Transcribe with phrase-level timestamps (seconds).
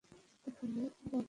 [0.43, 1.17] তো ফেলে দে।